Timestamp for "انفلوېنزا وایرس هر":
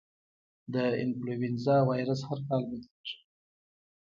1.01-2.39